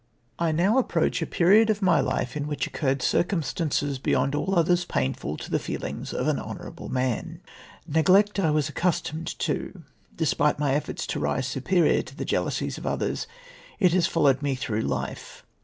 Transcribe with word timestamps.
I 0.39 0.51
NOW 0.51 0.79
approach 0.79 1.21
a 1.21 1.27
period 1.27 1.69
of 1.69 1.83
my 1.83 1.99
life 2.01 2.35
in 2.35 2.47
which 2.47 2.65
occurred 2.65 3.03
circumstances 3.03 3.99
beyond 3.99 4.33
all 4.33 4.55
others 4.57 4.83
painful 4.83 5.37
to 5.37 5.51
the 5.51 5.59
feelings 5.59 6.11
of 6.11 6.27
an 6.27 6.39
honourable 6.39 6.89
man. 6.89 7.39
Neglect 7.87 8.39
I 8.39 8.49
was 8.49 8.67
accustomed 8.67 9.37
to. 9.37 9.83
Despite 10.17 10.57
my 10.57 10.73
efforts 10.73 11.05
to 11.05 11.19
rise 11.19 11.45
superior 11.45 12.01
to 12.01 12.15
the 12.15 12.25
jealousies 12.25 12.79
of 12.79 12.87
others, 12.87 13.27
it 13.79 13.93
has 13.93 14.07
followed 14.07 14.41
me 14.41 14.55
through 14.55 14.81
life. 14.81 15.45